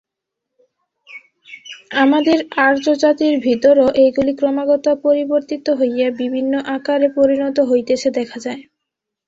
[1.95, 8.61] আমাদের আর্যজাতির ভিতরও এইগুলি ক্রমাগত পরিবর্তিত হইয়া বিভিন্ন আকারে পরিণত হইতেছে দেখা যায়।